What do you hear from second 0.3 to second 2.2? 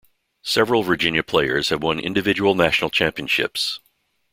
Several Virginia players have won